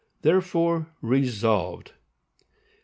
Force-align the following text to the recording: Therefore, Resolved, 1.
Therefore, 0.23 0.87
Resolved, 1.03 1.91
1. 1.91 1.97